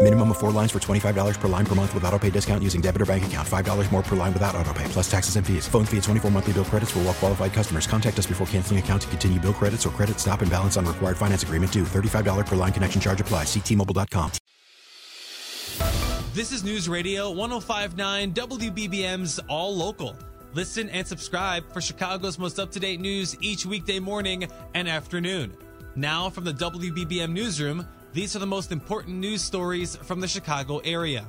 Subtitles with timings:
[0.00, 2.80] Minimum of four lines for $25 per line per month with auto pay discount using
[2.80, 3.46] debit or bank account.
[3.46, 5.66] $5 more per line without auto pay, plus taxes and fees.
[5.66, 7.88] Phone fee at 24 monthly bill credits for all well qualified customers.
[7.88, 10.86] Contact us before canceling account to continue bill credits or credit stop and balance on
[10.86, 11.82] required finance agreement due.
[11.82, 13.42] $35 per line connection charge apply.
[13.42, 14.30] Ctmobile.com.
[16.32, 20.16] This is News Radio 1059 WBBM's All Local.
[20.54, 25.56] Listen and subscribe for Chicago's most up to date news each weekday morning and afternoon.
[25.96, 30.78] Now, from the WBBM Newsroom, these are the most important news stories from the Chicago
[30.78, 31.26] area.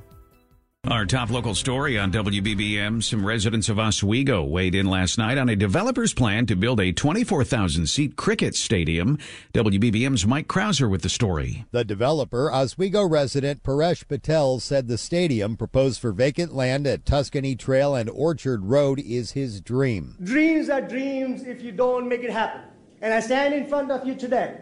[0.87, 5.49] Our top local story on WBBM some residents of Oswego weighed in last night on
[5.49, 9.19] a developer's plan to build a 24,000 seat cricket stadium.
[9.53, 11.65] WBBM's Mike Krauser with the story.
[11.71, 17.57] The developer, Oswego resident Paresh Patel, said the stadium proposed for vacant land at Tuscany
[17.57, 20.15] Trail and Orchard Road is his dream.
[20.23, 22.61] Dreams are dreams if you don't make it happen.
[23.01, 24.61] And I stand in front of you today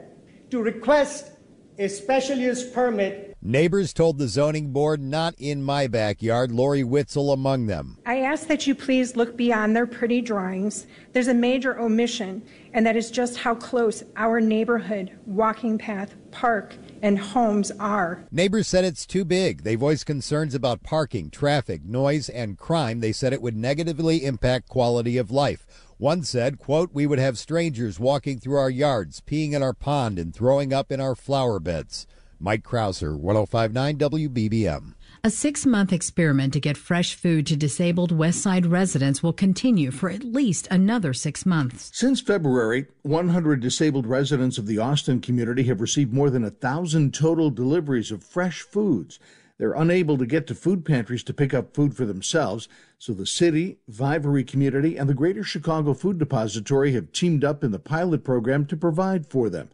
[0.49, 1.36] to request
[1.77, 7.31] a special use permit Neighbors told the zoning board, not in my backyard, Lori Witzel
[7.31, 7.97] among them.
[8.05, 10.87] I ask that you please look beyond their pretty drawings.
[11.13, 12.41] There's a major omission,
[12.73, 18.25] and that is just how close our neighborhood, walking path, park, and homes are.
[18.31, 19.61] Neighbors said it's too big.
[19.61, 23.01] They voiced concerns about parking, traffic, noise, and crime.
[23.01, 25.67] They said it would negatively impact quality of life.
[25.99, 30.17] One said, quote, we would have strangers walking through our yards, peeing in our pond,
[30.17, 32.07] and throwing up in our flower beds.
[32.39, 34.93] Mike Krauser, 1059 WBBM.
[35.23, 39.89] A six month experiment to get fresh food to disabled West Side residents will continue
[39.89, 41.89] for at least another six months.
[41.93, 47.13] Since February, 100 disabled residents of the Austin community have received more than a thousand
[47.13, 49.19] total deliveries of fresh foods.
[49.57, 52.69] They're unable to get to food pantries to pick up food for themselves,
[52.99, 57.71] so the city, Vivery Community, and the Greater Chicago Food Depository have teamed up in
[57.71, 59.69] the pilot program to provide for them.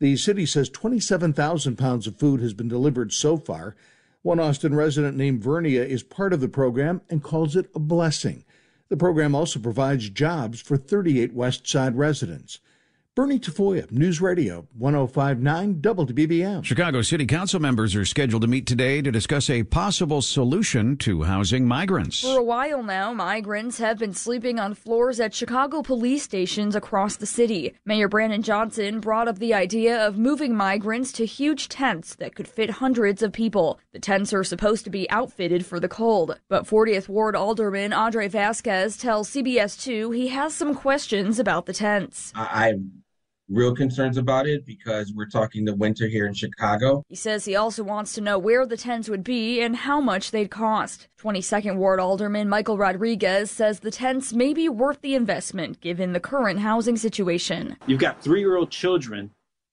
[0.00, 3.76] The city says 27,000 pounds of food has been delivered so far.
[4.22, 8.44] One Austin resident named Vernia is part of the program and calls it a blessing.
[8.88, 12.58] The program also provides jobs for 38 West Side residents.
[13.16, 16.64] Bernie Tafoya, News Radio 1059 WBBM.
[16.64, 21.22] Chicago City Council members are scheduled to meet today to discuss a possible solution to
[21.22, 22.22] housing migrants.
[22.22, 27.14] For a while now, migrants have been sleeping on floors at Chicago police stations across
[27.14, 27.74] the city.
[27.84, 32.48] Mayor Brandon Johnson brought up the idea of moving migrants to huge tents that could
[32.48, 33.78] fit hundreds of people.
[33.92, 36.40] The tents are supposed to be outfitted for the cold.
[36.48, 41.72] But 40th Ward Alderman Andre Vasquez tells CBS 2 he has some questions about the
[41.72, 42.32] tents.
[42.34, 42.74] I
[43.48, 47.04] real concerns about it because we're talking the winter here in Chicago.
[47.08, 50.30] He says he also wants to know where the tents would be and how much
[50.30, 51.08] they'd cost.
[51.20, 56.20] 22nd Ward Alderman Michael Rodriguez says the tents may be worth the investment given the
[56.20, 57.76] current housing situation.
[57.86, 59.30] You've got three year old children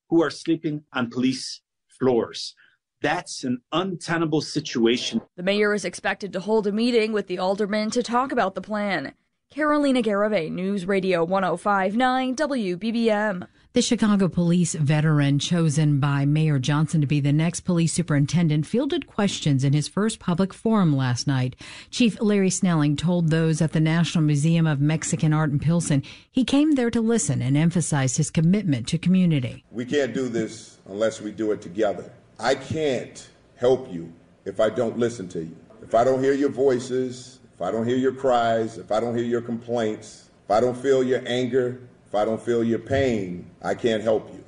[0.09, 2.56] who are sleeping on police floors.
[3.02, 5.22] That's an untenable situation.
[5.35, 8.62] The mayor is expected to hold a meeting with the aldermen to talk about the
[8.62, 9.14] plan.
[9.50, 13.47] Carolina Garavay, News Radio 1059 WBBM.
[13.73, 19.08] The Chicago police veteran chosen by Mayor Johnson to be the next police superintendent fielded
[19.08, 21.56] questions in his first public forum last night.
[21.90, 26.44] Chief Larry Snelling told those at the National Museum of Mexican Art in Pilsen he
[26.44, 29.64] came there to listen and emphasized his commitment to community.
[29.72, 32.12] We can't do this unless we do it together.
[32.41, 34.12] I can't help you
[34.44, 35.56] if I don't listen to you.
[35.82, 39.16] If I don't hear your voices, if I don't hear your cries, if I don't
[39.16, 41.79] hear your complaints, if I don't feel your anger,
[42.11, 44.43] if I don't feel your pain, I can't help you.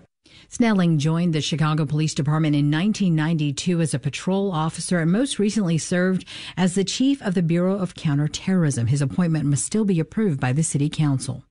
[0.49, 5.77] Snelling joined the Chicago Police Department in 1992 as a patrol officer and most recently
[5.77, 6.25] served
[6.57, 8.87] as the chief of the Bureau of Counterterrorism.
[8.87, 11.45] His appointment must still be approved by the city council.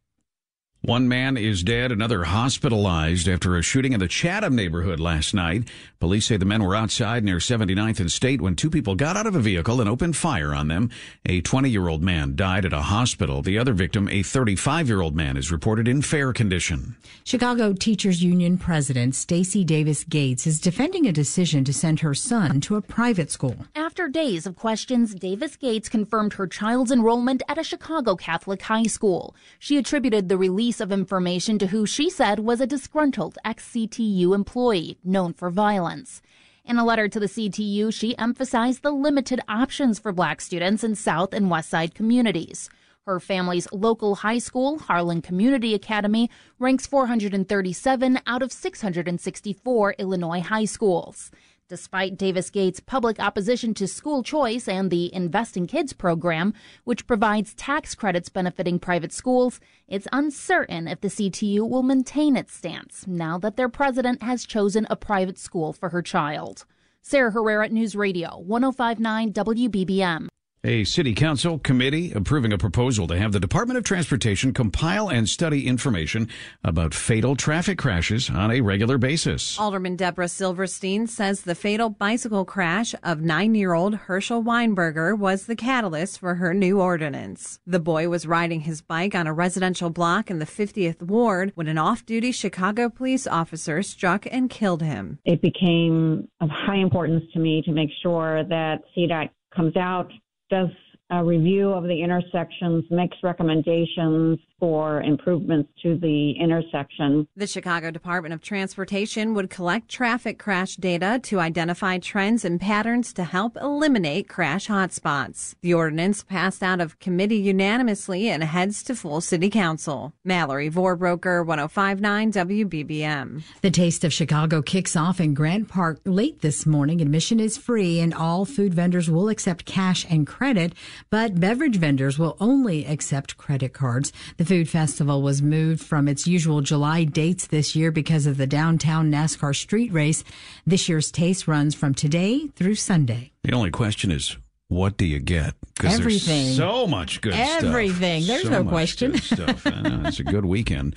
[0.85, 5.69] One man is dead, another hospitalized after a shooting in the Chatham neighborhood last night.
[6.01, 9.29] Police say the men were outside near 79th and State when two people got out
[9.29, 10.91] of a vehicle and opened fire on them.
[11.25, 13.43] A 20 year old man died at a hospital.
[13.43, 16.97] The other victim, a 35 year old man, is reported in fair condition.
[17.23, 22.61] Chicago Teachers Union President Stacy Davis Gates is defending a decision to send her son
[22.63, 23.55] to a private school.
[23.77, 28.83] After days of questions, Davis Gates confirmed her child's enrollment at a Chicago Catholic high
[28.83, 29.37] school.
[29.61, 34.99] She attributed the release of information to who she said was a disgruntled ex-CTU employee
[35.05, 36.23] known for violence.
[36.65, 40.95] In a letter to the CTU, she emphasized the limited options for black students in
[40.95, 42.71] South and West Side communities.
[43.05, 46.31] Her family's local high school, Harlan Community Academy,
[46.61, 51.33] ranks 437 out of 664 Illinois high schools.
[51.73, 56.53] Despite Davis Gates' public opposition to school choice and the Invest in Kids program,
[56.85, 59.59] which provides tax credits benefiting private schools,
[59.89, 64.87] it's uncertain if the CTU will maintain its stance now that their president has chosen
[64.91, 66.67] a private school for her child.
[67.01, 70.29] Sarah Herrera, News Radio, 1059 WBBM.
[70.65, 75.29] A city council committee approving a proposal to have the Department of Transportation compile and
[75.29, 76.29] study information
[76.63, 79.59] about fatal traffic crashes on a regular basis.
[79.59, 85.47] Alderman Debra Silverstein says the fatal bicycle crash of nine year old Hershel Weinberger was
[85.47, 87.59] the catalyst for her new ordinance.
[87.67, 91.67] The boy was riding his bike on a residential block in the 50th Ward when
[91.67, 95.19] an off duty Chicago police officer struck and killed him.
[95.25, 100.11] It became of high importance to me to make sure that CDOT comes out
[100.53, 100.69] does
[101.13, 107.27] a review of the intersections, makes recommendations for improvements to the intersection.
[107.37, 113.13] The Chicago Department of Transportation would collect traffic crash data to identify trends and patterns
[113.15, 115.57] to help eliminate crash hotspots.
[115.63, 120.13] The ordinance passed out of committee unanimously and heads to full city council.
[120.25, 123.43] Mallory Vorbroker, 1059 WBBM.
[123.63, 127.01] The Taste of Chicago kicks off in Grant Park late this morning.
[127.03, 130.73] Admission is free and all food vendors will accept cash and credit,
[131.11, 134.13] but beverage vendors will only accept credit cards.
[134.37, 138.47] The Food Festival was moved from its usual July dates this year because of the
[138.47, 140.25] downtown NASCAR street race.
[140.67, 143.33] This year's taste runs from today through Sunday.
[143.45, 144.37] The only question is,
[144.69, 145.55] what do you get?
[145.85, 146.55] Everything.
[146.55, 147.59] so much good Everything.
[147.59, 147.65] stuff.
[147.71, 148.27] Everything.
[148.27, 149.11] There's So no much question.
[149.13, 149.65] good stuff.
[149.67, 150.97] Know, it's a good weekend.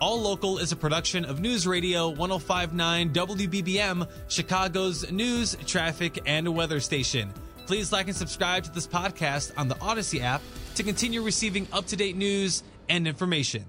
[0.00, 6.78] All Local is a production of News Radio 1059 WBBM, Chicago's news, traffic, and weather
[6.78, 7.32] station.
[7.68, 10.40] Please like and subscribe to this podcast on the Odyssey app
[10.74, 13.66] to continue receiving up to date news and information.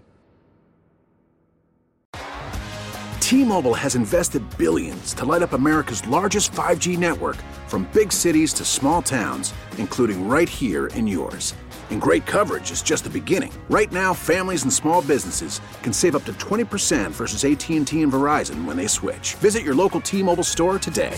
[3.19, 7.35] T-Mobile has invested billions to light up America's largest 5G network
[7.67, 11.53] from big cities to small towns, including right here in yours.
[11.89, 13.51] And great coverage is just the beginning.
[13.69, 18.63] Right now, families and small businesses can save up to 20% versus AT&T and Verizon
[18.63, 19.33] when they switch.
[19.35, 21.17] Visit your local T-Mobile store today.